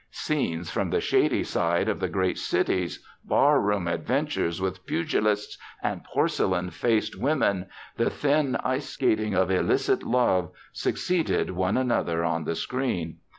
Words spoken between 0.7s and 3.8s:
from the shady side of the great cities, bar